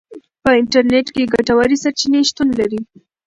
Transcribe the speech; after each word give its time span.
په 0.43 0.49
انټرنیټ 0.59 1.07
کې 1.15 1.31
ګټورې 1.35 1.75
سرچینې 1.83 2.21
شتون 2.29 2.49
لري. 2.59 2.79